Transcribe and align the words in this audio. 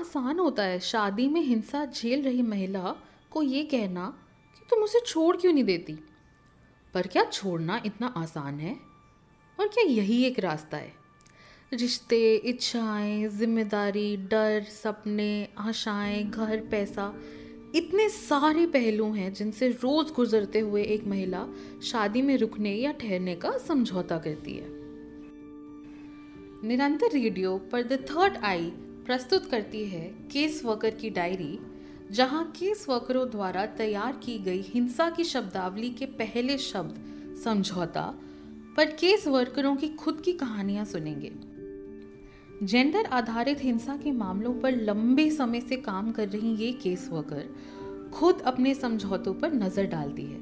आसान 0.00 0.38
होता 0.38 0.62
है। 0.62 0.80
शादी 0.80 1.28
में 1.28 1.40
हिंसा 1.40 1.84
झेल 1.84 2.22
रही 2.22 2.42
महिला 2.42 2.96
को 3.30 3.42
ये 3.42 3.62
कहना 3.62 4.18
कि 4.54 4.66
तुम 4.70 4.84
उसे 4.84 5.00
छोड़ 5.06 5.36
क्यों 5.36 5.52
नहीं 5.52 5.64
देती? 5.64 5.98
पर 6.94 7.06
क्या 7.06 7.24
छोड़ना 7.24 7.82
इतना 7.86 8.06
आसान 8.06 8.60
है? 8.60 8.76
और 9.60 9.68
क्या 9.68 9.84
यही 9.84 10.24
एक 10.24 10.38
रास्ता 10.38 10.76
है? 10.76 10.92
रिश्ते, 11.72 12.34
इच्छाएँ, 12.34 13.28
ज़िम्मेदारी, 13.28 14.16
डर, 14.16 14.62
सपने, 14.62 15.48
आशाएँ, 15.58 16.24
घर, 16.24 16.60
पैसा, 16.70 17.14
इतने 17.74 18.08
सारे 18.08 18.66
पहलू 18.66 19.12
हैं 19.12 19.32
जिनसे 19.32 19.68
रोज 19.68 20.12
गुजरते 20.12 20.58
हुए 20.58 20.82
एक 20.82 21.06
महिला 21.06 21.46
शादी 21.82 22.22
में 22.22 22.36
रुकने 22.36 22.74
या 22.74 22.92
ठहरने 22.92 23.36
का 23.36 23.58
समझौता 23.58 24.18
करती 24.18 24.54
है। 24.54 24.66
निरंतर 26.68 27.10
रेडियो 27.12 27.58
पर 27.58 27.82
द 27.82 27.92
थर्ड 27.92 28.36
आई 28.36 28.72
प्रस्तुत 29.08 29.46
करती 29.50 29.84
है 29.84 30.00
केस 30.32 30.60
वर्कर 30.64 30.90
की 30.90 31.10
डायरी, 31.10 31.58
जहाँ 32.10 32.44
केस 32.56 32.84
वर्करों 32.88 33.30
द्वारा 33.30 33.64
तैयार 33.66 34.20
की 34.24 34.38
गई 34.38 34.60
हिंसा 34.62 35.08
की 35.10 35.24
शब्दावली 35.24 35.90
के 35.90 36.06
पहले 36.06 36.58
शब्द 36.58 37.38
समझौता 37.44 38.02
पर 38.76 38.90
केस 38.90 39.26
वर्करों 39.28 39.76
की 39.76 39.88
खुद 39.88 40.20
की 40.20 40.32
कहानियाँ 40.32 40.84
सुनेंगे। 40.84 41.32
जेंडर 42.66 43.04
आधारित 43.04 43.64
हिंसा 43.64 43.96
के 43.96 44.12
मामलों 44.12 44.54
पर 44.54 44.76
लंबे 44.76 45.30
समय 45.30 45.60
से 45.60 45.76
काम 45.76 46.12
कर 46.12 46.28
रही 46.28 46.54
ये 46.56 46.72
केस 46.72 47.08
वर्कर 47.12 47.48
खुद 48.14 48.40
अपने 48.40 48.74
समझौतों 48.74 49.34
पर 49.34 49.54
नज़र 49.54 49.86
डालती 49.86 50.24
है 50.24 50.40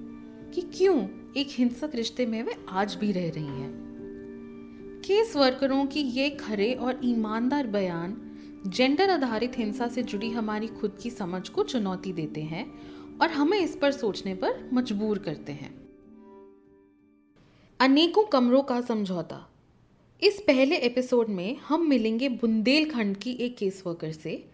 कि 0.55 0.69
क्यों 0.75 1.01
एक 1.37 1.49
हिंसक 1.51 1.95
रिश्ते 1.95 2.27
में 2.27 2.43
वे 2.43 2.57
आज 2.69 2.95
भी 2.95 3.13
रह 3.13 3.31
रही 3.31 3.61
हैं। 3.61 3.73
केस 5.07 5.37
वर्करों 5.37 5.87
की 5.87 6.01
ये 6.01 6.31
खरे 6.31 6.73
और 6.75 7.01
ईमानदार 7.05 7.67
बयान 7.67 8.23
जेंडर 8.67 9.11
आधारित 9.11 9.59
हिंसा 9.59 9.89
से 9.89 10.03
जुड़ी 10.03 10.31
हमारी 10.31 10.67
खुद 10.67 10.99
की 11.03 11.11
समझ 11.11 11.49
को 11.49 11.63
चुनौती 11.63 12.13
देते 12.13 12.43
हैं 12.43 12.65
और 13.19 13.31
हमें 13.31 13.59
इस 13.59 13.77
पर 13.77 13.93
सोचने 13.93 14.35
पर 14.35 14.71
मजबूर 14.73 15.19
करते 15.19 15.53
हैं। 15.53 15.75
अनेकों 17.81 18.25
कमरों 18.25 18.63
का 18.63 18.81
समझौता। 18.81 19.49
इस 20.23 20.41
पहले 20.41 20.77
एपिसोड 20.77 21.29
में 21.29 21.57
हम 21.57 21.89
मिलेंगे 21.89 22.29
बुंदेलखंड 22.29 23.17
की 23.17 23.33
एक 23.33 23.57
केस 23.57 23.83
वर्कर 23.87 24.13
से, 24.13 24.51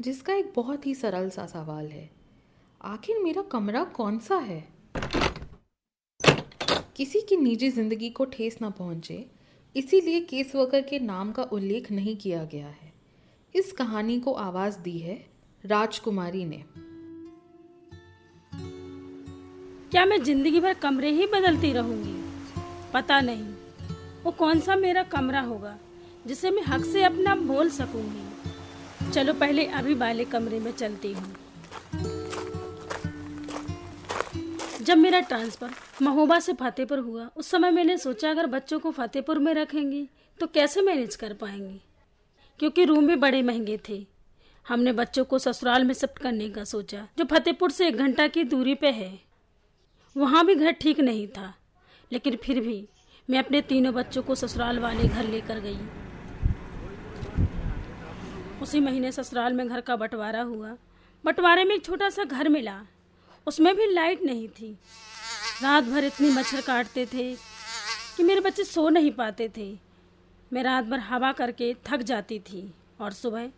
जिसका 0.00 0.34
एक 0.34 0.52
बहुत 0.56 0.86
ही 0.86 0.94
सरल 0.94 1.30
सा 1.30 1.46
सवाल 1.46 1.86
है। 1.86 2.10
आखिर 2.82 3.18
मेरा 3.18 3.42
कमरा 3.42 3.84
कौन 3.84 4.18
सा 4.18 4.36
है? 4.36 4.68
किसी 6.96 7.20
की 7.20 7.36
निजी 7.36 7.70
ज़िंदगी 7.70 8.10
को 8.10 8.24
ठेस 8.24 8.58
ना 8.62 8.70
पहुँचे, 8.70 9.26
इसीलिए 9.76 10.20
केस 10.20 10.54
वर्कर 10.56 10.80
के 10.80 10.98
नाम 10.98 11.32
का 11.32 11.42
उल्लेख 11.42 11.92
नहीं 11.92 12.16
किया 12.16 12.44
गया 12.44 12.66
है। 12.66 12.95
इस 13.56 13.70
कहानी 13.72 14.18
को 14.20 14.32
आवाज़ 14.32 14.78
दी 14.78 14.98
है 14.98 15.14
राजकुमारी 15.64 16.44
ने। 16.44 16.62
क्या 19.90 20.04
मैं 20.06 20.22
ज़िंदगी 20.22 20.60
भर 20.60 20.74
कमरे 20.74 21.10
ही 21.10 21.26
बदलती 21.26 21.72
रहूँगी? 21.72 22.14
पता 22.94 23.20
नहीं। 23.20 23.46
वो 24.24 24.30
कौन 24.30 24.60
सा 24.60 24.76
मेरा 24.76 25.02
कमरा 25.02 25.40
होगा, 25.40 25.76
जिसे 26.26 26.50
मैं 26.50 26.62
हक 26.62 26.84
से 26.84 27.04
अपना 27.04 27.34
बोल 27.36 27.70
सकूँगी? 27.70 29.10
चलो 29.10 29.32
पहले 29.32 29.66
अभी 29.72 29.94
वाले 29.94 30.24
कमरे 30.24 30.60
में 30.60 30.70
चलती 30.72 31.12
हूँ। 31.12 31.34
जब 34.82 34.98
मेरा 34.98 35.20
ट्रांसफ़र 35.20 35.70
महोबा 36.02 36.40
से 36.40 36.52
फतेहपुर 36.52 36.98
हुआ, 36.98 37.30
उस 37.36 37.50
समय 37.50 37.70
मैंने 37.70 37.98
सोचा, 37.98 38.30
अगर 38.30 38.46
बच्चों 38.46 38.78
को 38.78 38.90
फतेहपुर 38.90 39.38
में 39.38 39.52
रखेंगी 39.54 40.08
तो 40.40 40.46
कैसे 40.46 40.82
मैनेज 40.82 41.16
कर 41.16 41.32
पाएँगी? 41.32 41.80
क्योंकि 42.60 42.84
रूम 42.84 43.06
भी 43.06 43.16
बड़े 43.16 43.42
महँगे 43.42 43.78
थे। 43.88 44.06
हमने 44.66 44.92
बच्चों 44.92 45.24
को 45.24 45.38
ससुराल 45.38 45.84
में 45.84 45.94
शिफ्ट 45.94 46.18
करने 46.18 46.48
का 46.50 46.64
सोचा, 46.64 47.06
जो 47.18 47.24
फतेहपुर 47.24 47.70
से 47.70 47.88
एक 47.88 47.96
घंटा 47.96 48.26
की 48.26 48.44
दूरी 48.44 48.74
पे 48.74 48.90
है। 48.90 49.18
वहाँ 50.16 50.44
भी 50.46 50.54
घर 50.54 50.70
ठीक 50.72 51.00
नहीं 51.00 51.26
था, 51.28 51.52
लेकिन 52.12 52.36
फिर 52.36 52.60
भी 52.60 52.88
मैं 53.28 53.38
अपने 53.38 53.60
तीनों 53.62 53.94
बच्चों 53.94 54.22
को 54.22 54.34
ससुराल 54.34 54.78
वाले 54.78 55.08
घर 55.08 55.24
लेकर 55.24 55.60
गई। 55.60 55.78
उसी 58.62 58.80
महीने 58.80 59.12
ससुराल 59.12 59.52
में 59.52 59.66
घर 59.68 59.80
का 59.80 59.96
बंटवारा 59.96 60.42
हुआ। 60.42 60.76
बंटवारे 61.24 61.64
में 61.64 61.74
एक 61.74 61.84
छोटा 61.84 62.08
सा 62.10 62.24
घर 62.24 62.48
मिला। 62.48 62.80
उसमें 63.46 63.74
भी 63.76 63.86
लाइट 63.86 64.22
नहीं 64.22 64.48
थी। 64.48 64.72
रात 65.62 65.84
भर 65.84 66.04
इतनी 66.04 66.30
मच्छर 66.30 66.60
काटते 66.60 67.06
थे 67.06 67.34
कि 68.16 68.22
मेरे 68.22 68.40
बच्चे 68.40 68.64
सो 68.64 68.88
नहीं 68.88 69.10
पाते 69.10 69.48
थे। 69.56 69.85
मैं 70.52 70.62
रात 70.62 70.84
भर 70.84 70.98
हवा 70.98 71.32
करके 71.32 71.74
थक 71.86 72.02
जाती 72.02 72.38
थी 72.38 72.70
और 73.00 73.12
सुबह 73.12 73.48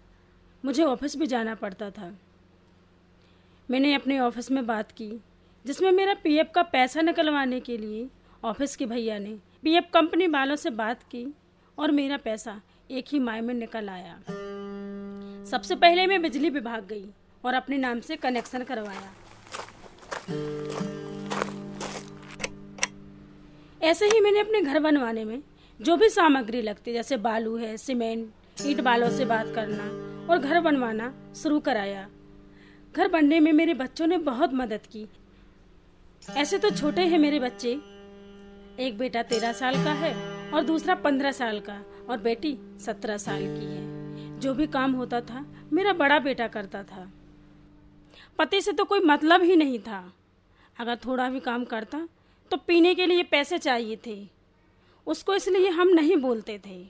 मुझे 0.64 0.82
ऑफ़िस 0.82 1.16
भी 1.16 1.26
जाना 1.26 1.54
पड़ता 1.54 1.90
था। 1.90 2.12
मैंने 3.68 3.92
अपने 3.94 4.18
ऑफ़िस 4.20 4.50
में 4.50 4.66
बात 4.66 4.92
की, 4.92 5.10
जिसमें 5.64 5.90
मेरा 5.92 6.14
पीएफ 6.14 6.50
का 6.54 6.62
पैसा 6.62 7.00
निकलवाने 7.00 7.60
के 7.60 7.76
लिए 7.76 8.08
ऑफ़िस 8.44 8.76
के 8.76 8.86
भैया 8.86 9.18
ने 9.18 9.36
पीएफ 9.62 9.88
कंपनी 9.94 10.26
वालों 10.26 10.56
से 10.56 10.70
बात 10.70 11.02
की 11.02 11.26
और 11.78 11.90
मेरा 11.90 12.16
पैसा 12.16 12.60
एक 12.90 13.04
ही 13.08 13.18
माह 13.18 13.40
में 13.40 13.54
निकल 13.54 13.88
आया। 13.88 14.18
सबसे 15.50 15.76
पहले 15.76 16.06
मैं 16.06 16.20
बिजली 16.22 16.50
विभाग 16.50 16.86
गई 16.86 17.04
और 17.44 17.54
अपने 17.54 17.78
नाम 17.78 18.00
से 18.00 18.16
कनेक्शन 18.16 18.62
करवाया। 18.62 19.12
ऐसे 23.82 24.06
ही 24.06 24.20
मैंने 24.20 24.40
अपने 24.40 24.60
घर 24.62 24.78
बनवाने 24.78 25.24
में 25.24 25.42
जो 25.80 25.96
भी 25.96 26.08
सामग्री 26.08 26.60
लगती 26.62 26.92
जैसे 26.92 27.16
बालू 27.16 27.56
है, 27.56 27.76
सीमेंट, 27.76 28.30
ईट 28.66 28.80
बालों 28.80 29.10
से 29.10 29.24
बात 29.24 29.52
करना 29.54 29.84
और 30.32 30.38
घर 30.38 30.60
बनवाना 30.60 31.12
शुरू 31.36 31.58
कराया। 31.60 32.08
घर 32.96 33.08
बनने 33.08 33.40
में 33.40 33.52
मेरे 33.52 33.74
बच्चों 33.74 34.06
ने 34.06 34.16
बहुत 34.18 34.54
मदद 34.54 34.86
की। 34.86 35.06
ऐसे 36.36 36.58
तो 36.58 36.70
छोटे 36.70 37.02
हैं 37.02 37.18
मेरे 37.18 37.38
बच्चे। 37.40 37.70
एक 38.78 38.96
बेटा 38.98 39.22
तेरह 39.22 39.52
साल 39.52 39.74
का 39.74 39.92
है 39.92 40.14
और 40.50 40.64
दूसरा 40.64 40.94
पंद्रह 40.94 41.32
साल 41.32 41.60
का 41.60 41.80
और 42.10 42.18
बेटी 42.18 42.56
सत्रह 42.80 43.16
साल 43.16 43.40
की 43.40 43.66
है। 43.66 44.40
जो 44.40 44.54
भी 44.54 44.66
काम 44.66 44.92
होता 44.92 45.20
था, 45.20 45.44
मेरा 45.72 45.92
बड़ा 45.92 46.18
बेटा 46.18 46.46
करता 46.48 46.82
था। 46.82 47.10
पति 48.38 48.60
से 48.60 48.72
तो 48.72 48.84
कोई 48.84 49.00
मतलब 49.00 49.42
ही 49.42 49.56
नहीं 49.56 49.78
था। 49.78 50.12
अगर 50.80 50.96
थोड़ा 50.96 51.28
भी 51.30 51.40
काम 51.40 51.64
करता 51.64 52.08
तो 52.50 52.56
पीने 52.56 52.94
के 52.94 53.06
लिए 53.06 53.22
पैसे 53.22 53.58
चाहिए 53.58 53.98
थे। 54.06 54.37
उसको 55.08 55.34
इसलिए 55.34 55.68
हम 55.68 55.88
नहीं 55.88 56.16
बोलते 56.16 56.60
थे। 56.66 56.86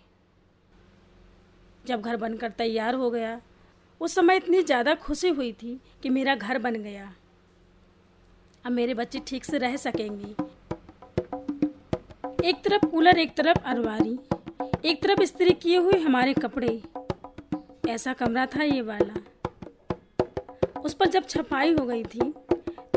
जब 1.87 2.01
घर 2.01 2.17
बनकर 2.17 2.51
तैयार 2.51 2.95
हो 2.95 3.11
गया, 3.11 3.41
उस 4.01 4.15
समय 4.15 4.37
इतनी 4.37 4.62
ज़्यादा 4.62 4.95
खुशी 4.95 5.29
हुई 5.29 5.53
थी 5.53 5.81
कि 6.03 6.09
मेरा 6.09 6.34
घर 6.34 6.59
बन 6.59 6.75
गया। 6.75 7.12
अब 8.65 8.73
मेरे 8.73 8.95
बच्चे 8.95 9.21
ठीक 9.27 9.45
से 9.45 9.59
रह 9.59 9.77
सकेंगे। 9.77 10.34
एक 12.49 12.62
तरफ़ 12.65 12.87
कूलर, 12.87 13.19
एक 13.19 13.37
तरफ़ 13.37 13.59
अलमारी, 13.59 14.19
एक 14.84 15.03
तरफ़ 15.03 15.23
इस्त्री 15.23 15.51
किए 15.53 15.77
हुए 15.77 15.99
हमारे 15.99 16.34
कपड़े। 16.34 16.83
ऐसा 17.89 18.12
कमरा 18.12 18.47
था 18.47 18.62
ये 18.62 18.81
वाला। 18.81 19.15
उस 20.81 20.95
पर 20.95 21.09
जब 21.09 21.27
छपाई 21.27 21.73
हो 21.73 21.84
गई 21.87 22.05
थी, 22.05 22.33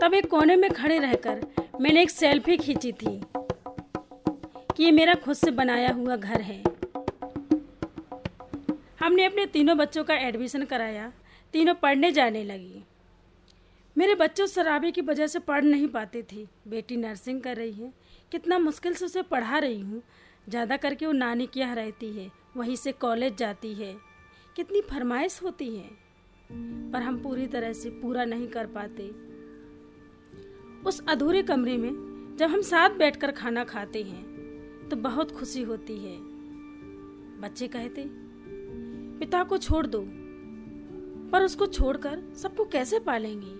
तब 0.01 0.13
एक 0.13 0.29
कोने 0.29 0.55
में 0.55 0.69
खड़े 0.71 0.99
रहकर 0.99 1.45
मैंने 1.81 2.01
एक 2.01 2.09
सेल्फी 2.09 2.57
खींची 2.57 2.91
थी। 2.91 3.21
कि 4.77 4.83
ये 4.83 4.91
मेरा 4.91 5.13
खुद 5.15 5.35
से 5.35 5.51
बनाया 5.51 5.91
हुआ 5.93 6.15
घर 6.15 6.41
है। 6.41 6.63
हमने 8.99 9.25
अपने 9.25 9.45
तीनों 9.45 9.77
बच्चों 9.77 10.03
का 10.03 10.15
एडमिशन 10.17 10.63
कराया। 10.65 11.11
तीनों 11.53 11.73
पढ़ने 11.73 12.11
जाने 12.11 12.43
लगी। 12.43 12.83
मेरे 13.95 14.15
बच्चों 14.15 14.45
शराबी 14.47 14.91
की 14.91 15.01
वजह 15.01 15.27
से 15.27 15.39
पढ़ 15.39 15.63
नहीं 15.63 15.87
पाते 15.87 16.21
थे। 16.31 16.45
बेटी 16.67 16.97
नर्सिंग 16.97 17.41
कर 17.41 17.55
रही 17.55 17.71
है। 17.71 17.91
कितना 18.31 18.59
मुश्किल 18.59 18.93
से 18.93 19.05
उसे 19.05 19.21
पढ़ा 19.21 19.57
रही 19.57 19.79
हूँ। 19.79 20.01
ज़्यादा 20.49 20.77
करके 20.77 21.05
वो 21.05 21.11
नानी 21.11 21.47
के 21.47 21.59
यहाँ 21.59 21.75
रहती 21.75 22.11
है। 22.13 22.29
वहीं 22.57 22.75
से 22.75 22.91
कॉलेज 22.91 23.37
जाती 23.37 23.73
है। 23.73 23.95
कितनी 24.55 24.81
फरमाइश 24.81 25.39
होती 25.43 25.75
है। 25.75 25.89
पर 26.91 27.01
हम 27.01 27.17
पूरी 27.17 27.47
तरह 27.47 27.73
से 27.73 27.89
पूरा 27.89 28.25
नहीं 28.25 28.47
कर 28.47 28.65
पाते। 28.65 29.09
उस 30.85 31.03
अधूरे 31.09 31.43
कमरे 31.43 31.77
में 31.77 32.35
जब 32.39 32.49
हम 32.49 32.61
साथ 32.61 32.89
बैठकर 32.89 33.31
खाना 33.31 33.63
खाते 33.63 34.03
हैं 34.03 34.30
तो 34.91 34.95
बहुत 34.97 35.31
खुशी 35.31 35.61
होती 35.63 35.97
है। 35.97 36.17
बच्चे 37.41 37.67
कहते, 37.67 38.03
पिता 39.19 39.43
को 39.43 39.57
छोड़ 39.57 39.85
दो, 39.87 40.01
पर 41.31 41.43
उसको 41.43 41.65
छोड़कर 41.67 42.21
सबको 42.35 42.65
कैसे 42.65 42.99
पालेंगे? 42.99 43.51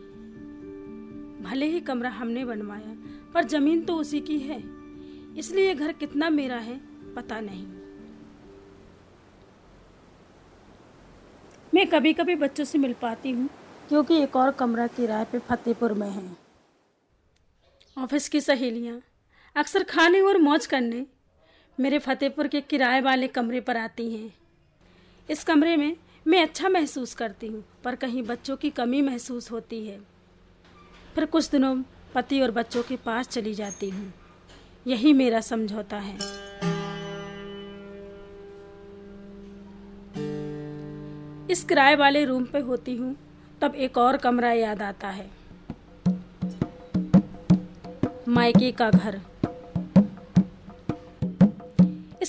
भले 1.42 1.66
ही 1.66 1.80
कमरा 1.82 2.10
हमने 2.10 2.44
बनवाया, 2.46 2.96
पर 3.34 3.46
ज़मीन 3.46 3.82
तो 3.82 3.96
उसी 3.96 4.20
की 4.22 4.38
है, 4.40 4.62
इसलिए 5.38 5.74
घर 5.76 5.92
कितना 5.94 6.30
मेरा 6.30 6.58
है 6.58 6.80
पता 7.16 7.40
नहीं। 7.40 7.66
मैं 11.74 11.88
कभी 11.88 12.14
कभी 12.14 12.36
बच्चों 12.36 12.66
से 12.66 12.78
मिल 12.78 12.94
पाती 13.02 13.32
हूँ, 13.32 13.50
क्योंकि 13.90 14.22
एक 14.24 14.36
और 14.36 14.52
कमरा 14.52 14.88
किराए 14.90 15.26
पे 15.32 15.40
फतेहपुर 15.40 15.94
में 15.94 16.10
है। 16.10 16.26
ऑफ़िस 17.98 18.30
की 18.30 18.42
सहेलियाँ 18.42 19.00
अक्सर 19.56 19.84
खाने 19.86 20.22
और 20.22 20.38
मौज 20.38 20.66
करने 20.66 21.06
मेरे 21.82 22.00
फतेहपुर 22.00 22.48
के 22.48 22.62
किराए 22.62 23.02
वाले 23.02 23.28
कमरे 23.28 23.60
पर 23.60 23.78
आती 23.78 24.12
हैं। 24.12 24.34
इस 25.30 25.44
कमरे 25.44 25.78
में 25.78 25.96
मैं 26.28 26.42
अच्छा 26.44 26.70
महसूस 26.70 27.14
करती 27.14 27.48
हूँ, 27.48 27.64
पर 27.84 27.96
कहीं 27.96 28.24
बच्चों 28.24 28.58
की 28.58 28.70
कमी 28.70 29.02
महसूस 29.02 29.52
होती 29.52 29.88
है। 29.88 30.00
फिर 31.16 31.26
कुछ 31.26 31.50
दिनों 31.50 31.76
पति 32.16 32.42
और 32.42 32.52
बच्चों 32.52 32.84
के 32.84 32.96
पास 32.96 33.28
चली 33.28 33.54
जाती 33.54 33.90
हूँ। 33.90 34.14
यही 34.88 35.14
मेरा 35.14 35.42
समझौता 35.42 35.98
है। 35.98 36.16
इस 41.50 41.64
किराए 41.70 41.96
वाले 41.96 42.26
रूम 42.26 42.46
पे 42.46 42.60
होती 42.60 42.96
हूँ, 42.96 43.16
तब 43.62 43.76
एक 43.76 43.98
और 43.98 44.18
कमरा 44.18 44.52
याद 44.52 44.82
आता 44.82 45.10
है। 45.10 45.30
मायके 48.28 48.72
का 48.72 48.90
घर। 48.90 49.22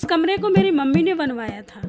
इस 0.02 0.06
कमरे 0.08 0.36
को 0.38 0.48
मेरी 0.48 0.70
मम्मी 0.70 1.02
ने 1.02 1.12
बनवाया 1.14 1.60
था। 1.62 1.80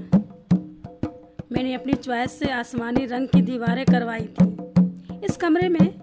मैंने 1.51 1.73
अपनी 1.73 1.93
चॉइस 1.93 2.37
से 2.39 2.49
आसमानी 2.51 3.05
रंग 3.05 3.27
की 3.27 3.41
दीवारें 3.41 3.83
करवाई 3.85 4.27
थी। 4.35 5.25
इस 5.25 5.37
कमरे 5.37 5.69
में 5.69 5.95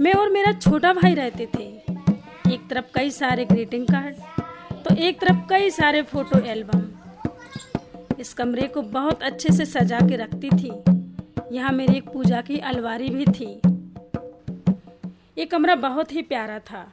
मैं 0.00 0.12
और 0.12 0.30
मेरा 0.30 0.52
छोटा 0.52 0.92
भाई 0.92 1.14
रहते 1.14 1.46
थे। 1.54 1.64
एक 2.54 2.68
तरफ़ 2.70 2.92
कई 2.94 3.10
सारे 3.10 3.44
ग्रीटिंग 3.44 3.86
कार्ड 3.86 4.14
तो 4.84 4.94
एक 4.96 5.20
तरफ़ 5.20 5.48
कई 5.50 5.70
सारे 5.70 6.02
फ़ोटो 6.04 6.38
एल्बम 6.46 6.86
इस 8.20 8.32
कमरे 8.34 8.68
को 8.68 8.82
बहुत 8.94 9.22
अच्छे 9.22 9.52
से 9.52 9.64
सजा 9.66 10.00
के 10.00 10.16
रखती 10.16 10.50
थी। 10.50 10.72
यहाँ 11.56 11.72
मेरी 11.72 11.96
एक 11.96 12.08
पूजा 12.08 12.40
की 12.40 12.58
अलवारी 12.68 13.08
भी 13.08 13.24
थी। 13.32 13.52
ये 15.38 15.46
कमरा 15.46 15.74
बहुत 15.82 16.12
ही 16.12 16.22
प्यारा 16.22 16.58
था। 16.58 16.88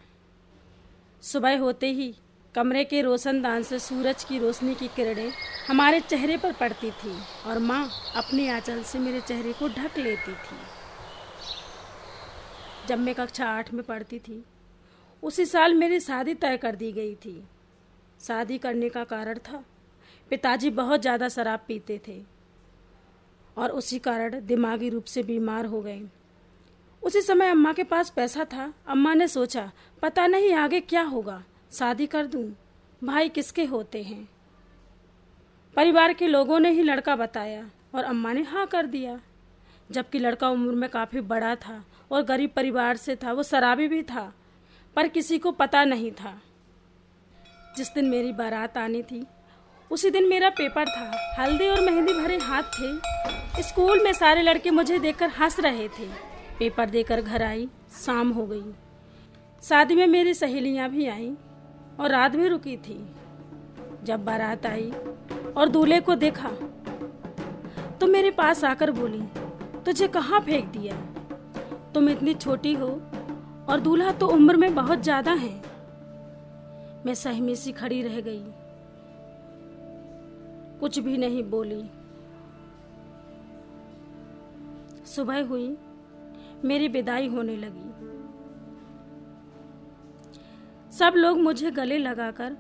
सुबह 1.24 1.60
होते 1.60 1.92
ही 1.92 2.14
कमरे 2.56 2.84
के 2.84 3.02
रोशनदान 3.02 3.63
से 3.63 3.78
सूरज 3.80 4.24
की 4.24 4.38
रोशनी 4.40 4.74
की 4.75 4.88
किरणें 4.88 5.31
हमारे 5.68 6.00
चेहरे 6.00 6.36
पर 6.38 6.52
पड़ती 6.52 6.92
थी 6.92 7.13
और 7.48 7.57
माँ 7.60 7.88
अपने 8.16 8.48
आंचल 8.50 8.81
से 8.84 9.00
मेरे 9.00 9.22
चेहरे 9.22 9.54
को 9.54 9.68
ढक 9.69 9.98
लेती 9.98 10.31
थी। 10.34 10.57
जब 12.88 13.00
मैं 13.00 13.16
कक्षा 13.16 13.46
आठ 13.48 13.74
में 13.74 13.84
पढ़ती 13.84 14.19
थी, 14.19 14.44
उसी 15.24 15.46
साल 15.46 15.74
मेरी 15.74 16.00
शादी 16.00 16.34
तय 16.34 16.57
कर 16.57 16.75
दी 16.75 16.92
गई 16.92 17.13
थी। 17.16 17.44
शादी 18.19 18.57
करने 18.57 18.90
का 18.90 19.04
कारण 19.04 19.38
था, 19.40 19.63
पिताजी 20.31 20.69
बहुत 20.69 21.02
ज़्यादा 21.02 21.30
शराब 21.30 21.66
पीते 21.68 22.00
थे 22.07 22.19
और 23.57 23.72
उसी 23.72 24.00
कारण 24.00 24.46
दिमागी 24.46 24.90
रूप 24.90 25.06
से 25.06 25.24
बीमार 25.24 25.66
हो 25.66 25.81
गए। 25.81 26.02
उसी 27.04 27.22
समय 27.22 27.50
अम्मा 27.50 27.74
के 27.74 27.84
पास 27.84 28.10
पैसा 28.10 28.46
था। 28.46 28.72
अम्मा 28.88 29.13
ने 29.13 29.28
सोचा, 29.28 29.72
पता 30.04 30.28
नहीं 30.28 30.54
आगे 30.54 30.80
क्या 30.81 31.02
होगा। 31.04 31.42
शादी 31.72 32.08
कर 32.08 32.26
दूँ? 32.26 32.56
भाई 33.04 33.30
किसके 33.30 33.64
होते 33.64 34.04
हैं? 34.04 34.30
परिवार 35.76 36.14
के 36.14 36.28
लोगों 36.28 36.60
ने 36.60 36.70
ही 36.70 36.84
लड़का 36.84 37.16
बताया 37.16 37.70
और 37.96 38.04
अम्मा 38.04 38.34
ने 38.34 38.42
हाँ 38.42 38.68
कर 38.68 38.86
दिया। 38.86 39.20
जबकि 39.92 40.20
लड़का 40.20 40.50
उम्र 40.50 40.72
में 40.72 40.90
काफ़ी 40.90 41.22
बड़ा 41.22 41.56
था 41.56 41.86
और 42.12 42.22
गरीब 42.22 42.50
परिवार 42.50 42.98
से 42.98 43.16
था, 43.16 43.34
वो 43.34 43.44
शराबी 43.44 43.88
भी 43.88 44.04
था, 44.04 44.34
पर 44.96 45.08
किसी 45.08 45.40
को 45.40 45.52
पता 45.52 45.84
नहीं 45.84 46.12
था। 46.12 46.42
जिस 47.78 47.94
दिन 47.94 48.06
मेरी 48.06 48.32
बारात 48.32 48.78
आनी 48.78 49.04
थी, 49.04 49.26
उसी 49.92 50.10
दिन 50.10 50.30
मेरा 50.30 50.50
पेपर 50.50 50.86
था। 50.86 51.36
हल्दी 51.40 51.68
और 51.68 51.82
मेहंदी 51.82 52.14
भरे 52.14 52.38
हाथ 52.38 52.64
थे। 52.64 53.00
स्कूल 53.64 54.04
में 54.04 54.14
सारे 54.14 54.42
लड़के 54.42 54.72
मुझे 54.72 55.00
देखकर 55.00 55.30
हंस 55.30 55.60
रहे 55.60 55.88
थे। 55.88 56.08
पेपर 56.60 56.90
देकर 56.90 57.22
घर 57.22 57.44
आई, 57.44 57.70
शाम 58.06 58.32
हो 58.32 58.48
गई। 58.48 58.74
शादी 59.64 59.96
में 59.96 60.08
मेरी 60.08 60.34
सहेलियाँ 60.34 60.90
भी 60.90 61.08
आईं। 61.08 61.36
और 62.00 62.12
रात 62.12 62.36
भी 62.36 62.47
रुकी 62.47 62.75
थी। 62.80 62.97
जब 64.03 64.25
बारात 64.25 64.65
आई 64.65 64.92
और 65.57 65.69
दूल्हे 65.69 66.00
को 66.01 66.15
देखा 66.18 66.50
तो 67.95 68.07
मेरे 68.07 68.31
पास 68.31 68.63
आकर 68.63 68.92
बोली, 68.92 69.21
तुझे 69.86 70.07
कहाँ 70.09 70.39
फेंक 70.42 70.65
दिया? 70.68 70.95
तुम 71.94 72.09
इतनी 72.09 72.33
छोटी 72.36 72.74
हो 72.74 72.88
और 73.69 73.80
दूल्हा 73.80 74.12
तो 74.12 74.27
उम्र 74.27 74.57
में 74.57 74.74
बहुत 74.75 75.03
ज़्यादा 75.03 75.31
है। 75.33 75.53
मैं 77.06 77.13
सहमी 77.15 77.56
सी 77.56 77.71
खड़ी 77.71 78.01
रह 78.01 78.19
गई। 78.21 78.44
कुछ 80.80 81.00
भी 81.00 81.18
नहीं 81.18 81.44
बोली। 81.44 81.83
सुबह 85.06 85.44
हुई, 85.44 85.75
मेरी 86.65 86.88
विदाई 86.88 87.27
होने 87.27 87.56
लगी। 87.57 88.13
सब 91.00 91.13
लोग 91.15 91.38
मुझे 91.38 91.71
गले 91.71 91.97
लगाकर 91.97 92.56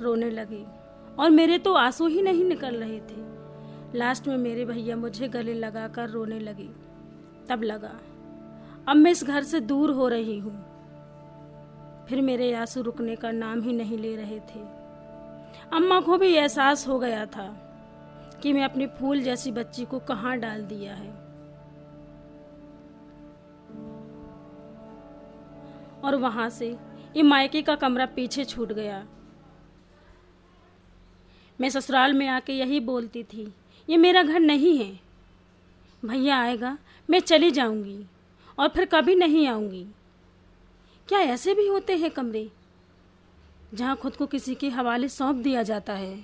रोने 0.00 0.30
लगे 0.30 0.64
और 1.18 1.30
मेरे 1.30 1.58
तो 1.58 1.74
आँसू 1.74 2.06
ही 2.06 2.22
नहीं 2.22 2.44
निकल 2.44 2.76
रहे 2.76 2.98
थे। 3.00 3.98
लास्ट 3.98 4.28
में 4.28 4.36
मेरे 4.36 4.64
भैया 4.64 4.96
मुझे 4.96 5.28
गले 5.28 5.54
लगाकर 5.54 6.08
रोने 6.08 6.38
लगे। 6.38 6.68
तब 7.48 7.62
लगा, 7.62 7.92
अब 8.88 8.96
मैं 8.96 9.10
इस 9.10 9.22
घर 9.24 9.42
से 9.42 9.60
दूर 9.60 9.90
हो 9.90 10.08
रही 10.08 10.38
हूँ। 10.38 10.54
फिर 12.08 12.22
मेरे 12.22 12.52
आँसू 12.54 12.82
रुकने 12.82 13.16
का 13.16 13.30
नाम 13.30 13.62
ही 13.62 13.72
नहीं 13.72 13.98
ले 13.98 14.14
रहे 14.16 14.40
थे। 14.40 14.60
अम्मा 15.72 16.00
को 16.00 16.18
भी 16.18 16.32
एहसास 16.34 16.86
हो 16.88 16.98
गया 16.98 17.24
था 17.26 17.46
कि 18.42 18.52
मैं 18.52 18.64
अपनी 18.64 18.86
फूल 18.86 19.22
जैसी 19.22 19.52
बच्ची 19.52 19.84
को 19.84 19.98
कहाँ 19.98 20.36
डाल 20.38 20.62
दिया 20.62 20.94
है। 20.94 21.14
और 26.04 26.16
वहाँ 26.16 26.48
से 26.48 26.76
ये 27.16 27.22
मायके 27.22 27.62
का 27.62 27.74
कमरा 27.74 28.06
पीछे 28.06 28.44
छूट 28.44 28.72
गया। 28.72 29.06
मैं 31.60 31.68
ससुराल 31.70 32.12
में 32.12 32.26
आके 32.28 32.52
यही 32.52 32.80
बोलती 32.80 33.22
थी, 33.24 33.52
ये 33.88 33.96
मेरा 33.96 34.22
घर 34.22 34.40
नहीं 34.40 34.76
है। 34.78 34.98
भैया 36.02 36.40
आएगा, 36.40 36.76
मैं 37.08 37.20
चली 37.20 37.50
जाऊँगी 37.50 38.04
और 38.58 38.68
फिर 38.68 38.84
कभी 38.84 39.14
नहीं 39.14 39.46
आऊँगी। 39.48 39.86
क्या 41.08 41.18
ऐसे 41.20 41.54
भी 41.54 41.66
होते 41.68 41.96
हैं 41.96 42.10
कमरे, 42.10 42.48
जहाँ 43.74 43.96
खुद 43.96 44.16
को 44.16 44.26
किसी 44.26 44.54
के 44.54 44.68
हवाले 44.68 45.08
सौंप 45.08 45.36
दिया 45.36 45.62
जाता 45.62 45.92
है? 45.92 46.16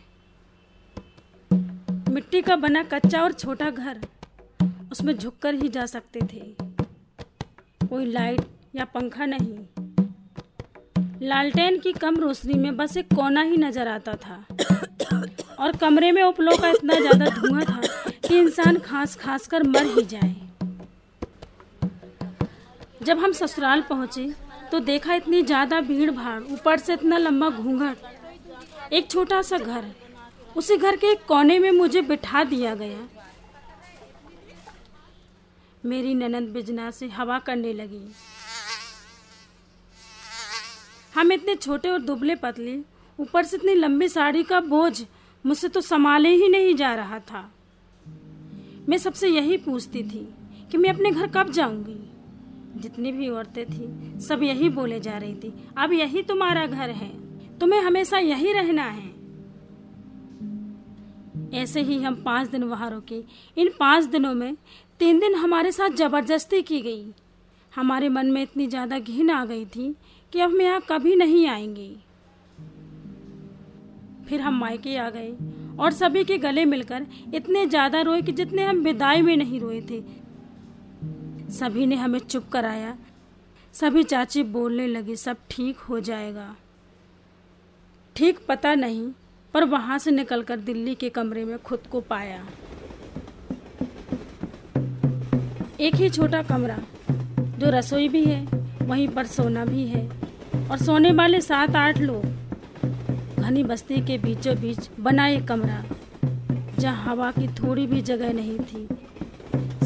मिट्टी 2.10 2.42
का 2.42 2.56
बना 2.56 2.82
कच्चा 2.84 3.22
और 3.22 3.32
छोटा 3.32 3.70
घर, 3.70 4.00
उसमें 4.92 5.16
झुककर 5.18 5.54
ही 5.54 5.68
जा 5.68 5.86
सकते 5.86 6.20
थे। 6.32 6.54
कोई 7.86 8.06
लाइट 8.06 8.40
या 8.74 8.84
पंखा 8.84 9.26
नहीं। 9.26 9.58
लालटेन 11.22 11.78
की 11.78 11.92
कम 11.92 12.16
रोशनी 12.16 12.54
में 12.54 12.76
बस 12.76 12.96
एक 12.96 13.12
कोना 13.14 13.42
ही 13.42 13.56
नज़र 13.56 13.88
आता 13.88 14.14
था। 14.16 14.44
और 15.58 15.76
कमरे 15.76 16.10
में 16.12 16.22
उपलों 16.22 16.56
का 16.58 16.68
इतना 16.68 16.94
ज़्यादा 16.94 17.26
धुआँ 17.30 17.62
था 17.62 17.80
कि 18.26 18.38
इंसान 18.38 18.78
खास 18.78 19.14
खास 19.16 19.46
कर 19.46 19.62
मर 19.64 19.86
ही 19.88 20.02
जाए। 20.04 20.34
जब 23.02 23.18
हम 23.18 23.32
ससुराल 23.32 23.82
पहुँचे 23.88 24.32
तो 24.72 24.80
देखा 24.80 25.14
इतनी 25.14 25.42
ज़्यादा 25.42 25.80
भीड़ 25.80 26.10
भाड़, 26.10 26.40
ऊपर 26.42 26.78
से 26.78 26.92
इतना 26.92 27.18
लंबा 27.18 27.50
घूंघट। 27.50 28.92
एक 28.92 29.10
छोटा 29.10 29.40
सा 29.42 29.58
घर, 29.58 29.84
उसी 30.56 30.76
घर 30.76 30.96
के 30.96 31.10
एक 31.12 31.24
कोने 31.28 31.58
में 31.58 31.70
मुझे 31.70 32.02
बिठा 32.02 32.44
दिया 32.44 32.74
गया। 32.74 33.08
मेरी 35.84 36.14
ननद 36.14 36.48
बिजना 36.52 36.90
से 36.90 37.08
हवा 37.10 37.38
करने 37.38 37.72
लगी। 37.72 38.06
हम 41.14 41.32
इतने 41.32 41.54
छोटे 41.54 41.88
और 41.90 42.00
दुबले 42.00 42.34
पतले, 42.34 42.78
ऊपर 43.18 43.44
से 43.44 43.56
इतनी 43.56 43.74
लंबी 43.74 44.08
साड़ी 44.08 44.42
का 44.42 44.60
बोझ, 44.60 45.04
मुझसे 45.44 45.68
तो 45.68 45.80
संभाले 45.80 46.28
ही 46.28 46.48
नहीं 46.48 46.74
जा 46.74 46.94
रहा 46.94 47.18
था। 47.18 47.50
मैं 48.88 48.98
सबसे 48.98 49.28
यही 49.28 49.56
पूछती 49.56 50.02
थी 50.02 50.28
कि 50.70 50.78
मैं 50.78 50.90
अपने 50.90 51.10
घर 51.10 51.26
कब 51.26 51.50
जाऊँगी। 51.50 51.98
जितनी 52.80 53.12
भी 53.12 53.28
औरतें 53.28 53.64
थी, 53.66 54.20
सब 54.20 54.42
यही 54.42 54.68
बोले 54.68 55.00
जा 55.00 55.16
रही 55.18 55.34
थी, 55.34 55.52
अब 55.78 55.92
यही 55.92 56.22
तुम्हारा 56.22 56.66
घर 56.66 56.90
है, 56.90 57.10
तुम्हें 57.58 57.80
हमेशा 57.80 58.18
यही 58.18 58.52
रहना 58.52 58.84
है। 58.84 59.10
ऐसे 61.54 61.80
ही 61.80 62.02
हम 62.02 62.22
पाँच 62.22 62.48
दिन 62.48 62.62
वहाँ 62.64 62.90
रुके। 62.90 63.22
इन 63.56 63.70
पाँच 63.80 64.04
दिनों 64.04 64.34
में 64.34 64.56
तीन 64.98 65.18
दिन 65.18 65.34
हमारे 65.34 65.72
साथ 65.72 65.90
ज़बरदस्ती 65.90 66.62
की 66.62 66.80
गई। 66.80 67.12
हमारे 67.72 68.08
मन 68.08 68.30
में 68.32 68.42
इतनी 68.42 68.66
ज़्यादा 68.66 68.98
घिन 68.98 69.30
आ 69.30 69.44
गई 69.44 69.64
थी 69.66 69.94
कि 70.32 70.40
अब 70.40 70.50
मैं 70.50 70.64
यहाँ 70.64 70.80
कभी 70.90 71.14
नहीं 71.16 71.46
आएँगी। 71.48 71.96
फिर 74.28 74.40
हम 74.40 74.58
मायके 74.58 74.96
आ 74.96 75.08
गए 75.10 75.32
और 75.78 75.92
सभी 75.92 76.24
के 76.24 76.38
गले 76.38 76.64
मिलकर 76.64 77.06
इतने 77.34 77.66
ज़्यादा 77.66 78.00
रोए 78.00 78.22
कि 78.22 78.32
जितने 78.32 78.64
हम 78.64 78.78
विदाई 78.78 79.22
में 79.22 79.36
नहीं 79.36 79.60
रोए 79.60 79.80
थे। 79.80 80.02
सभी 81.52 81.86
ने 81.86 81.96
हमें 81.96 82.18
चुप 82.18 82.48
कराया। 82.48 82.96
सभी 83.74 84.02
चाची 84.02 84.42
बोलने 84.44 84.86
लगी, 84.86 85.16
सब 85.16 85.36
ठीक 85.50 85.78
हो 85.78 86.00
जाएगा। 86.00 86.54
ठीक 88.16 88.38
पता 88.48 88.74
नहीं, 88.74 89.10
पर 89.54 89.64
वहाँ 89.64 89.98
से 89.98 90.10
निकलकर 90.10 90.56
दिल्ली 90.60 90.94
के 90.94 91.08
कमरे 91.10 91.44
में 91.44 91.58
खुद 91.58 91.86
को 91.92 92.00
पाया। 92.02 92.46
एक 95.80 95.94
ही 95.94 96.08
छोटा 96.10 96.42
कमरा 96.42 96.78
जो 97.62 97.70
रसोई 97.70 98.08
भी 98.08 98.24
है, 98.24 98.40
वहीं 98.82 99.06
पर 99.08 99.26
सोना 99.26 99.64
भी 99.64 99.84
है। 99.86 100.06
और 100.70 100.78
सोने 100.78 101.10
वाले 101.10 101.40
सात 101.40 101.76
आठ 101.76 101.98
लोग, 101.98 102.24
घनी 103.40 103.62
बस्ती 103.64 104.00
के 104.00 104.16
बीचों 104.18 104.54
बीच 104.56 104.88
बना 105.00 105.26
एक 105.28 105.46
कमरा, 105.48 105.84
जहाँ 106.78 107.04
हवा 107.04 107.30
की 107.30 107.46
थोड़ी 107.48 107.86
भी 107.86 108.00
जगह 108.00 108.32
नहीं 108.32 108.58
थी। 108.58 108.88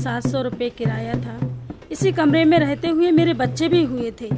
सात 0.00 0.26
सौ 0.26 0.42
रुपये 0.42 0.70
किराया 0.70 1.14
था। 1.14 1.36
इसी 1.90 2.12
कमरे 2.12 2.44
में 2.44 2.58
रहते 2.58 2.88
हुए 2.88 3.10
मेरे 3.10 3.34
बच्चे 3.34 3.68
भी 3.68 3.82
हुए 3.84 4.10
थे। 4.20 4.30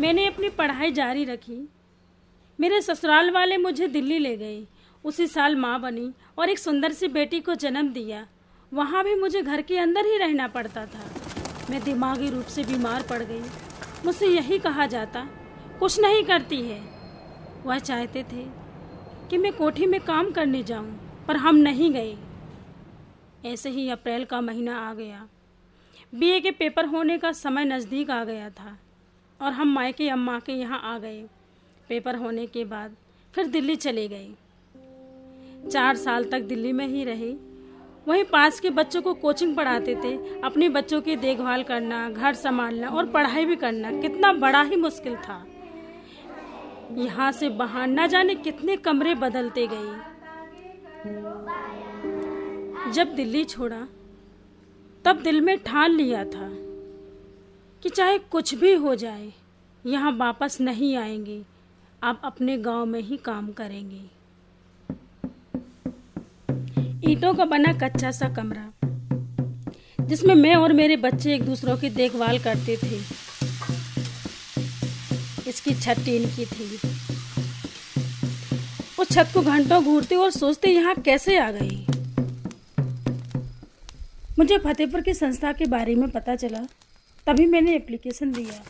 मैंने 0.00 0.26
अपनी 0.26 0.48
पढ़ाई 0.48 0.92
जारी 0.92 1.24
रखी। 1.24 1.68
मेरे 2.58 2.80
ससुराल 2.82 3.30
वाले 3.30 3.56
मुझे 3.56 3.88
दिल्ली 3.88 4.18
ले 4.18 4.36
गए। 4.36 4.62
उसी 5.04 5.26
साल 5.26 5.56
माँ 5.56 5.80
बनी 5.80 6.10
और 6.38 6.50
एक 6.50 6.58
सुंदर 6.58 6.92
सी 6.92 7.08
बेटी 7.08 7.40
को 7.40 7.54
जन्म 7.54 7.88
दिया। 7.88 8.26
वहाँ 8.72 9.04
भी 9.04 9.14
मुझे 9.14 9.42
घर 9.42 9.62
के 9.62 9.78
अंदर 9.78 10.06
ही 10.06 10.16
रहना 10.18 10.48
पड़ता 10.48 10.86
था। 10.86 11.29
मैं 11.70 11.82
दिमागी 11.84 12.30
रूप 12.30 12.44
से 12.44 12.64
बीमार 12.64 13.02
पड़ 13.02 13.22
गई। 13.22 13.42
मुझसे 14.04 14.26
यही 14.26 14.58
कहा 14.58 14.86
जाता 14.86 15.28
कुछ 15.80 15.98
नहीं 16.00 16.22
करती 16.24 16.60
है। 16.62 16.80
वह 17.64 17.78
चाहते 17.78 18.22
थे 18.22 18.44
कि 19.30 19.38
मैं 19.38 19.52
कोठी 19.52 19.86
में 19.86 20.00
काम 20.00 20.30
करने 20.30 20.62
जाऊँ, 20.62 20.98
पर 21.28 21.36
हम 21.36 21.56
नहीं 21.56 21.92
गए। 21.92 22.16
ऐसे 23.44 23.70
ही 23.70 23.88
अप्रैल 23.90 24.24
का 24.24 24.40
महीना 24.40 24.78
आ 24.78 24.94
गया। 24.94 25.26
बीए 26.14 26.40
के 26.40 26.50
पेपर 26.50 26.86
होने 26.86 27.18
का 27.18 27.32
समय 27.32 27.64
नज़दीक 27.64 28.10
आ 28.10 28.24
गया 28.24 28.50
था 28.50 28.76
और 29.40 29.52
हम 29.52 29.68
मायके 29.68 30.08
अम्मा 30.08 30.38
के 30.38 30.52
यहाँ 30.52 30.80
आ 30.84 30.98
गए। 30.98 31.22
पेपर 31.88 32.16
होने 32.16 32.46
के 32.46 32.64
बाद 32.64 32.96
फिर 33.34 33.46
दिल्ली 33.46 33.76
चले 33.76 34.08
गए। 34.08 34.28
चार 35.70 35.96
साल 35.96 36.24
तक 36.24 36.40
दिल्ली 36.40 36.72
में 36.72 36.86
ही 36.88 37.04
रहे। 37.04 37.32
वहीं 38.08 38.24
पास 38.24 38.60
के 38.60 38.70
बच्चों 38.70 39.02
को 39.02 39.14
कोचिंग 39.14 39.56
पढ़ाते 39.56 39.94
थे। 39.94 40.40
अपने 40.40 40.68
बच्चों 40.68 41.00
की 41.00 41.16
देखभाल 41.16 41.62
करना, 41.62 42.10
घर 42.10 42.34
संभालना 42.34 42.88
और 42.88 43.06
पढ़ाई 43.06 43.44
भी 43.44 43.56
करना 43.56 44.00
कितना 44.00 44.32
बड़ा 44.32 44.62
ही 44.62 44.76
मुश्किल 44.76 45.16
था। 45.16 45.46
यहाँ 46.92 47.32
से 47.32 47.48
बाहर 47.48 47.86
न 47.86 48.06
जाने 48.06 48.34
कितने 48.34 48.76
कमरे 48.76 49.14
बदलते 49.14 49.66
गए। 49.66 50.00
जब 52.92 53.14
दिल्ली 53.14 53.44
छोड़ा, 53.44 53.88
तब 55.04 55.20
दिल 55.22 55.40
में 55.40 55.58
ठान 55.58 55.90
लिया 55.90 56.24
था 56.24 56.48
कि 57.82 57.88
चाहे 57.88 58.18
कुछ 58.18 58.54
भी 58.54 58.74
हो 58.74 58.94
जाए, 58.94 59.32
यहाँ 59.86 60.12
वापस 60.12 60.60
नहीं 60.60 60.96
आएँगे। 60.96 61.42
आप 62.02 62.20
अपने 62.24 62.58
गाँव 62.58 62.86
में 62.86 63.00
ही 63.00 63.16
काम 63.16 63.52
करेंगे। 63.52 64.19
ईटों 67.02 67.32
का 67.34 67.44
बना 67.44 67.72
कच्चा 67.78 68.10
सा 68.10 68.28
कमरा, 68.28 68.70
जिसमें 70.00 70.34
मैं 70.34 70.54
और 70.54 70.72
मेरे 70.72 70.96
बच्चे 70.98 71.34
एक 71.34 71.42
दूसरों 71.42 71.76
की 71.76 71.88
देखभाल 71.90 72.38
करते 72.38 72.76
थे। 72.76 72.96
इसकी 75.50 75.74
छत 75.74 76.04
टीन 76.04 76.26
की 76.36 76.44
थी। 76.46 76.66
उस 79.00 79.08
छत 79.08 79.30
को 79.34 79.40
घंटों 79.42 79.82
घूरते 79.84 80.14
और 80.14 80.30
सोचते, 80.30 80.70
यहाँ 80.70 80.94
कैसे 80.96 81.38
आ 81.38 81.50
गई? 81.50 81.86
मुझे 84.38 84.58
फतेहपुर 84.58 85.00
की 85.00 85.14
संस्था 85.14 85.52
के 85.52 85.66
बारे 85.68 85.94
में 85.94 86.08
पता 86.10 86.36
चला। 86.36 86.60
तभी 87.26 87.46
मैंने 87.46 87.74
एप्लीकेशन 87.76 88.32
दिया। 88.32 88.62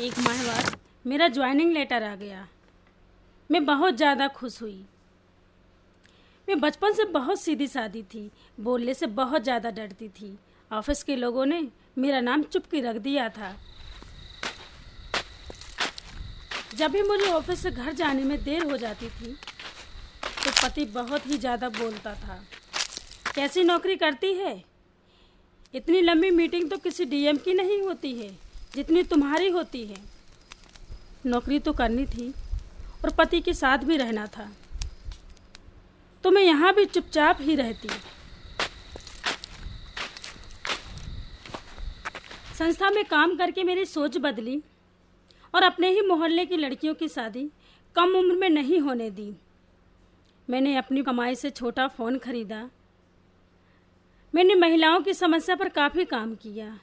एक 0.00 0.18
माह 0.18 0.42
बाद 0.44 0.76
मेरा 1.06 1.28
ज्वाइनिंग 1.28 1.72
लेटर 1.72 2.02
आ 2.02 2.14
गया। 2.14 2.46
मैं 3.50 3.64
बहुत 3.66 3.96
ज़्यादा 3.96 4.28
खुश 4.30 4.60
हुई। 4.62 4.84
मैं 6.48 6.58
बचपन 6.60 6.92
से 6.92 7.04
बहुत 7.04 7.40
सीधी 7.40 7.66
सादी 7.68 8.02
थी, 8.04 8.30
बोलने 8.58 8.94
से 8.94 9.06
बहुत 9.08 9.42
ज़्यादा 9.42 9.70
डरती 9.70 10.08
थी। 10.10 10.36
ऑफ़िस 10.70 11.02
के 11.02 11.16
लोगों 11.16 11.46
ने 11.46 11.66
मेरा 11.98 12.20
नाम 12.20 12.42
चुपकी 12.44 12.80
रख 12.80 12.96
दिया 12.98 13.28
था। 13.28 13.54
जब 16.76 16.90
भी 16.90 17.02
मुझे 17.02 17.26
ऑफ़िस 17.26 17.62
से 17.62 17.70
घर 17.70 17.92
जाने 17.94 18.22
में 18.24 18.42
देर 18.44 18.70
हो 18.70 18.76
जाती 18.76 19.08
थी 19.10 19.32
तो 20.44 20.50
पति 20.62 20.84
बहुत 20.86 21.26
ही 21.26 21.38
ज़्यादा 21.38 21.68
बोलता 21.70 22.14
था। 22.16 22.38
कैसी 23.34 23.62
नौकरी 23.64 23.96
करती 23.96 24.32
है? 24.34 24.62
इतनी 25.74 26.00
लंबी 26.00 26.30
मीटिंग 26.30 26.68
तो 26.70 26.76
किसी 26.78 27.04
डीएम 27.04 27.36
की 27.36 27.54
नहीं 27.54 27.80
होती 27.82 28.12
है, 28.14 28.28
जितनी 28.74 29.02
तुम्हारी 29.04 29.48
होती 29.50 29.84
है। 29.86 29.96
नौकरी 31.26 31.58
तो 31.58 31.72
करनी 31.72 32.04
थी, 32.06 32.28
और 33.04 33.12
पति 33.12 33.40
के 33.40 33.52
साथ 33.54 33.78
भी 33.80 33.96
रहना 33.96 34.26
था। 34.28 34.48
तो 36.24 36.30
मैं 36.30 36.42
यहाँ 36.42 36.72
भी 36.74 36.84
चुपचाप 36.84 37.38
ही 37.40 37.54
रहती 37.56 37.88
संस्था 42.58 42.90
में 42.90 43.04
काम 43.04 43.36
करके 43.36 43.64
मेरी 43.64 43.84
सोच 43.84 44.16
बदली 44.18 44.62
और 45.54 45.62
अपने 45.62 45.90
ही 45.90 46.00
मोहल्ले 46.00 46.44
की 46.46 46.56
लड़कियों 46.56 46.94
की 46.94 47.08
शादी 47.08 47.48
कम 47.96 48.14
उम्र 48.16 48.36
में 48.36 48.48
नहीं 48.50 48.80
होने 48.80 49.10
दी। 49.10 49.34
मैंने 50.48 50.76
अपनी 50.76 51.02
कमाई 51.02 51.34
से 51.34 51.50
छोटा 51.50 51.86
फ़ोन 51.88 52.18
खरीदा। 52.18 52.68
मैंने 54.34 54.54
महिलाओं 54.54 55.00
की 55.00 55.14
समस्या 55.14 55.56
पर 55.56 55.68
काफ़ी 55.68 56.04
काम 56.04 56.34
किया। 56.34 56.78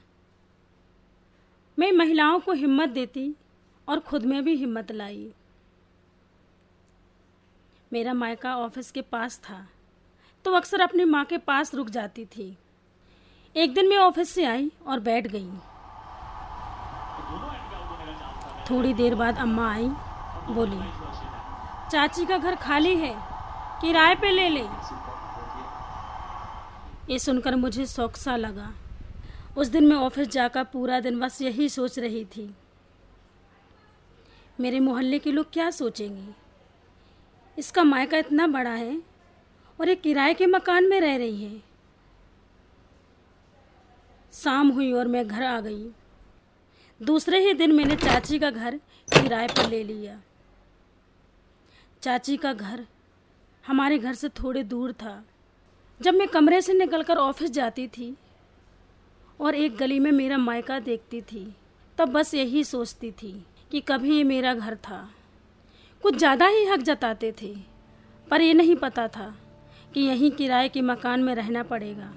मैं 1.78 1.92
महिलाओं 1.92 2.40
को 2.40 2.52
हिम्मत 2.52 2.88
देती 2.88 3.34
और 3.88 4.00
खुद 4.00 4.24
में 4.24 4.42
भी 4.44 4.54
हिम्मत 4.56 4.92
लाई। 4.92 5.30
मेरा 7.92 8.12
मायका 8.14 8.56
ऑफ़िस 8.56 8.90
के 8.90 9.00
पास 9.02 9.38
था। 9.38 9.66
तो 10.44 10.50
अक्सर 10.50 10.80
अपनी 10.80 11.04
माँ 11.04 11.24
के 11.24 11.38
पास 11.38 11.74
रुक 11.74 11.88
जाती 11.88 12.24
थी। 12.24 12.56
एक 13.56 13.74
दिन 13.74 13.88
मैं 13.88 13.96
ऑफ़िस 13.96 14.30
से 14.30 14.44
आई 14.44 14.70
और 14.86 15.00
बैठ 15.00 15.26
गई। 15.26 15.50
थोड़ी 18.70 18.94
देर 18.94 19.14
बाद 19.14 19.38
अम्मा 19.38 19.70
आई, 19.72 19.88
बोली, 20.50 20.80
चाची 21.90 22.26
का 22.26 22.38
घर 22.38 22.54
खाली 22.54 22.96
है, 22.96 23.14
किराए 23.80 24.14
पे 24.14 24.30
ले 24.30 24.48
ले। 24.48 24.64
ये 27.10 27.18
सुनकर 27.18 27.56
मुझे 27.56 27.86
शौक 27.86 28.16
सा 28.16 28.36
लगा। 28.36 28.72
उस 29.56 29.68
दिन 29.68 29.86
मैं 29.86 29.96
ऑफ़िस 29.96 30.28
जाकर 30.28 30.64
पूरा 30.64 31.00
दिन 31.00 31.20
बस 31.20 31.40
यही 31.42 31.68
सोच 31.68 31.98
रही 31.98 32.24
थी। 32.24 32.54
मेरे 34.60 34.80
मोहल्ले 34.80 35.18
के 35.18 35.32
लोग 35.32 35.52
क्या 35.52 35.70
सोचेंगे? 35.70 36.41
इसका 37.58 37.82
मायका 37.84 38.18
इतना 38.18 38.46
बड़ा 38.46 38.70
है 38.70 39.02
और 39.80 39.88
ये 39.88 39.94
किराए 39.94 40.34
के 40.34 40.46
मकान 40.46 40.88
में 40.88 41.00
रह 41.00 41.16
रही 41.16 41.44
है। 41.44 41.62
शाम 44.32 44.68
हुई 44.68 44.92
और 44.92 45.08
मैं 45.08 45.26
घर 45.28 45.42
आ 45.42 45.60
गई। 45.60 45.90
दूसरे 47.00 47.38
ही 47.38 47.54
दिन 47.54 47.72
मैंने 47.72 47.96
चाची 47.96 48.38
का 48.38 48.50
घर 48.50 48.76
किराए 49.08 49.48
पर 49.48 49.68
ले 49.68 49.82
लिया। 49.84 50.20
चाची 52.02 52.36
का 52.36 52.52
घर 52.52 52.86
हमारे 53.64 53.98
घर 53.98 54.14
से 54.14 54.28
थोड़े 54.28 54.62
दूर 54.62 54.92
था। 54.92 55.22
जब 56.00 56.14
मैं 56.14 56.28
कमरे 56.28 56.60
से 56.60 56.72
निकलकर 56.72 57.16
ऑफ़िस 57.16 57.50
जाती 57.50 57.86
थी 57.88 58.16
और 59.40 59.54
एक 59.54 59.76
गली 59.76 59.98
में 59.98 60.12
मेरा 60.12 60.38
मायका 60.38 60.78
देखती 60.78 61.20
थी, 61.22 61.54
तब 61.98 62.08
बस 62.08 62.34
यही 62.34 62.64
सोचती 62.64 63.10
थी 63.12 63.44
कि 63.70 63.80
कभी 63.80 64.16
ये 64.16 64.24
मेरा 64.24 64.54
घर 64.54 64.76
था। 64.76 65.08
कुछ 66.02 66.16
ज़्यादा 66.16 66.46
ही 66.46 66.64
हक 66.66 66.80
जताते 66.80 67.32
थे। 67.42 67.54
पर 68.28 68.40
ये 68.40 68.54
नहीं 68.54 68.74
पता 68.76 69.06
था 69.08 69.34
कि 69.94 70.00
यहीं 70.00 70.30
किराए 70.30 70.68
के 70.68 70.80
मकान 70.82 71.22
में 71.22 71.34
रहना 71.34 71.62
पड़ेगा। 71.62 72.12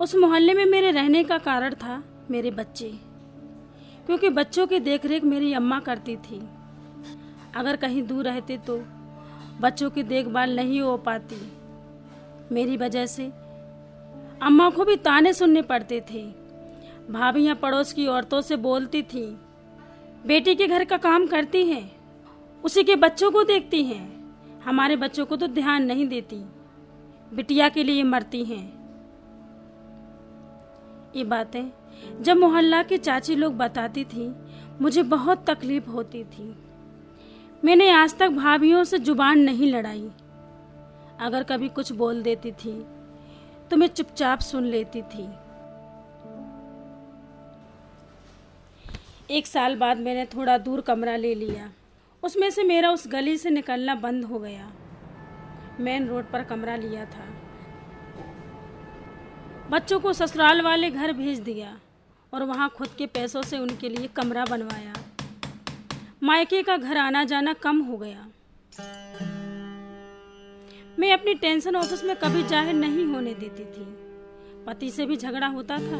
उस 0.00 0.14
मोहल्ले 0.14 0.54
में 0.54 0.64
मेरे 0.66 0.90
रहने 0.90 1.22
का 1.24 1.38
कारण 1.38 1.74
था 1.74 2.02
मेरे 2.30 2.50
बच्चे। 2.50 2.88
क्योंकि 4.06 4.28
बच्चों 4.30 4.66
की 4.66 4.78
देखरेख 4.80 5.24
मेरी 5.24 5.52
अम्मा 5.54 5.78
करती 5.80 6.16
थी। 6.16 6.40
अगर 7.56 7.76
कहीं 7.76 8.02
दूर 8.02 8.24
रहते 8.24 8.56
तो 8.58 8.76
बच्चों 9.60 9.90
की 9.90 10.02
देखभाल 10.02 10.56
नहीं 10.56 10.80
हो 10.80 10.96
पाती। 10.96 11.36
मेरी 12.52 12.76
वजह 12.76 13.06
से 13.06 13.26
अम्मा 14.42 14.68
को 14.70 14.84
भी 14.84 14.96
ताने 14.98 15.32
सुनने 15.32 15.62
पड़ते 15.62 16.00
थे। 16.10 16.22
भाभियाँ 17.10 17.54
पड़ोस 17.54 17.92
की 17.92 18.06
औरतों 18.06 18.40
से 18.40 18.56
बोलती 18.58 19.02
थी, 19.04 19.26
बेटी 20.26 20.54
के 20.54 20.66
घर 20.66 20.84
का 20.84 20.96
काम 20.98 21.26
करती 21.26 21.64
हैं। 21.64 21.90
उसी 22.64 22.82
के 22.84 22.96
बच्चों 22.96 23.30
को 23.30 23.42
देखती 23.44 23.82
हैं। 23.84 24.60
हमारे 24.64 24.96
बच्चों 24.96 25.24
को 25.26 25.36
तो 25.36 25.46
ध्यान 25.46 25.84
नहीं 25.84 26.06
देती। 26.08 26.36
बिटिया 27.32 27.68
के 27.68 27.84
लिए 27.84 28.02
मरती 28.02 28.44
हैं। 28.44 28.64
ये 31.16 31.24
बातें 31.24 32.22
जब 32.22 32.36
मोहल्ला 32.36 32.82
के 32.82 32.98
चाची 32.98 33.34
लोग 33.34 33.56
बताती 33.56 34.04
थी, 34.04 34.32
मुझे 34.80 35.02
बहुत 35.02 35.44
तकलीफ़ 35.50 35.90
होती 35.90 36.24
थी। 36.24 36.54
मैंने 37.64 37.90
आज 37.90 38.16
तक 38.18 38.28
भाभीियों 38.30 38.82
से 38.84 38.98
ज़ुबान 38.98 39.38
नहीं 39.38 39.72
लड़ाई। 39.72 40.10
अगर 41.20 41.42
कभी 41.42 41.68
कुछ 41.68 41.92
बोल 41.92 42.22
देती 42.22 42.52
थी 42.54 42.72
तो 43.70 43.76
मैं 43.76 43.86
चुपचाप 43.86 44.40
सुन 44.40 44.64
लेती 44.64 45.02
थी। 45.04 45.28
एक 49.30 49.46
साल 49.46 49.76
बाद 49.76 49.98
मैंने 49.98 50.24
थोड़ा 50.26 50.58
दूर 50.58 50.80
कमरा 50.80 51.16
ले 51.16 51.34
लिया। 51.34 51.70
उसमें 52.24 52.50
से 52.50 52.62
मेरा 52.62 52.90
उस 52.90 53.06
गली 53.08 53.36
से 53.36 53.50
निकलना 53.50 53.94
बंद 53.94 54.24
हो 54.24 54.38
गया। 54.38 54.70
मेन 55.80 56.06
रोड 56.08 56.24
पर 56.24 56.42
कमरा 56.42 56.76
लिया 56.76 57.04
था। 57.04 57.26
बच्चों 59.70 59.98
को 60.00 60.12
ससुराल 60.12 60.60
वाले 60.62 60.90
घर 60.90 61.12
भेज 61.12 61.38
दिया 61.40 61.76
और 62.32 62.42
वहाँ 62.42 62.68
खुद 62.68 62.88
के 62.88 63.06
पैसों 63.06 63.42
से 63.42 63.58
उनके 63.58 63.88
लिए 63.88 64.06
कमरा 64.06 64.44
बनवाया। 64.44 64.94
मायके 66.22 66.62
का 66.62 66.76
घर 66.76 66.96
आना 66.96 67.24
जाना 67.24 67.52
कम 67.52 67.80
हो 67.80 67.96
गया। 67.96 68.26
मैं 70.98 71.12
अपनी 71.12 71.34
टेंशन 71.34 71.76
ऑफ़िस 71.76 72.04
में 72.04 72.16
कभी 72.16 72.42
ज़ाहिर 72.42 72.74
नहीं 72.74 73.06
होने 73.06 73.34
देती 73.34 73.64
थी। 73.64 73.86
पति 74.66 74.90
से 74.90 75.06
भी 75.06 75.16
झगड़ा 75.16 75.46
होता 75.46 75.78
था। 75.78 75.98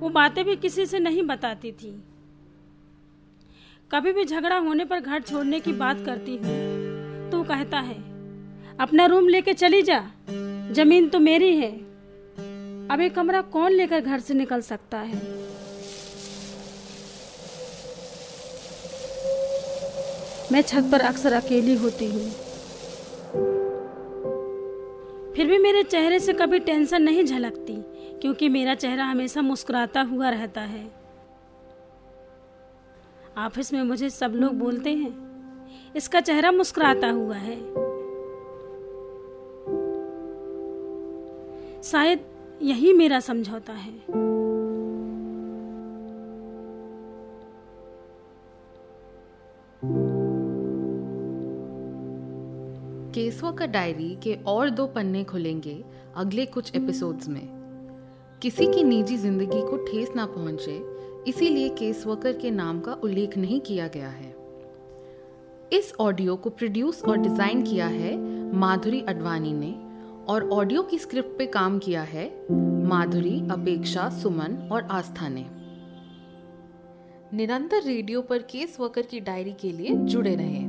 वो 0.00 0.08
बातें 0.08 0.44
भी 0.44 0.56
किसी 0.56 0.86
से 0.86 0.98
नहीं 0.98 1.22
बताती 1.22 1.72
थी। 1.72 1.90
कभी 3.90 4.12
भी 4.12 4.24
झगड़ा 4.24 4.56
होने 4.56 4.84
पर 4.84 5.00
घर 5.00 5.20
छोड़ने 5.20 5.60
की 5.60 5.72
बात 5.72 6.04
करती 6.06 6.36
हूँ। 6.36 7.30
तो 7.30 7.42
कहता 7.42 7.78
है, 7.78 7.94
अपना 8.80 9.06
रूम 9.06 9.28
लेके 9.28 9.52
चली 9.52 9.82
जा, 9.82 10.00
ज़मीन 10.72 11.08
तो 11.08 11.18
मेरी 11.18 11.56
है। 11.56 11.70
अब 12.88 13.00
एक 13.00 13.14
कमरा 13.14 13.40
कौन 13.40 13.72
लेकर 13.72 14.00
घर 14.00 14.20
से 14.20 14.34
निकल 14.34 14.60
सकता 14.60 14.98
है? 14.98 15.20
मैं 20.52 20.62
छत 20.62 20.88
पर 20.92 21.00
अक्सर 21.00 21.32
अकेली 21.32 21.74
होती 21.74 22.06
हूँ। 22.06 22.30
फिर 25.34 25.46
भी 25.46 25.58
मेरे 25.58 25.82
चेहरे 25.82 26.18
से 26.18 26.32
कभी 26.32 26.58
टेंशन 26.58 27.02
नहीं 27.02 27.24
झलकती, 27.24 27.82
क्योंकि 28.20 28.48
मेरा 28.48 28.74
चेहरा 28.74 29.04
हमेशा 29.04 29.42
मुस्कुराता 29.42 30.02
हुआ 30.02 30.30
रहता 30.30 30.60
है। 30.60 30.97
ऑफ़िस 33.38 33.72
में 33.72 33.82
मुझे 33.82 34.10
सब 34.10 34.32
लोग 34.34 34.52
बोलते 34.52 34.90
हैं। 34.90 35.28
इसका 35.96 36.20
चेहरा 36.20 36.52
मुस्कुराता 36.52 37.10
हुआ 37.10 37.36
है। 37.36 37.56
शायद 41.82 42.20
यही 42.62 42.92
मेरा 42.92 43.20
समझौता 43.20 43.72
है। 43.72 43.92
केसवा 53.12 53.52
का 53.52 53.66
डायरी 53.66 54.18
के 54.22 54.38
और 54.46 54.70
दो 54.70 54.86
पन्ने 54.86 55.24
खुलेंगे 55.24 55.84
अगले 56.16 56.46
कुछ 56.46 56.76
एपिसोड्स 56.76 57.28
में। 57.28 57.57
किसी 58.42 58.66
की 58.66 58.82
निजी 58.84 59.16
ज़िंदगी 59.16 59.60
को 59.60 59.76
ठेस 59.84 60.10
ना 60.16 60.24
पहुँचे, 60.26 60.72
इसीलिए 61.26 61.68
केस 61.68 62.04
वर्कर 62.06 62.32
के 62.32 62.50
नाम 62.50 62.80
का 62.80 62.92
उल्लेख 62.94 63.36
नहीं 63.38 63.60
किया 63.60 63.86
गया 63.88 64.08
है। 64.08 64.30
इस 65.72 65.92
ऑडियो 66.00 66.36
को 66.36 66.50
प्रोड्यूस 66.50 67.02
और 67.04 67.18
डिज़ाइन 67.18 67.62
किया 67.62 67.86
है 67.86 68.16
माधुरी 68.54 69.00
अडवाणी 69.00 69.52
ने 69.52 69.74
और 70.28 70.48
ऑडियो 70.50 70.82
की 70.82 70.98
स्क्रिप्ट 70.98 71.36
पे 71.38 71.46
काम 71.48 71.78
किया 71.78 72.02
है 72.02 72.26
माधुरी, 72.86 73.38
अपेक्षा, 73.50 74.08
सुमन 74.12 74.56
और 74.72 74.88
आस्था 74.90 75.28
ने। 75.28 75.46
निरंतर 77.34 77.82
रेडियो 77.82 78.22
पर 78.22 78.42
केस 78.50 78.76
वर्कर 78.80 79.02
की 79.02 79.20
डायरी 79.20 79.52
के 79.52 79.72
लिए 79.72 79.94
जुड़े 79.94 80.34
रहें। 80.36 80.67